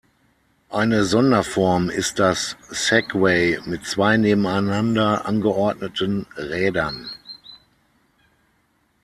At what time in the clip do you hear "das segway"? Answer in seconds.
2.17-3.59